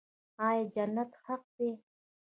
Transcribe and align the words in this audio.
آیا 0.47 0.63
جنت 0.75 1.11
حق 1.25 1.43
دی؟ 1.55 1.69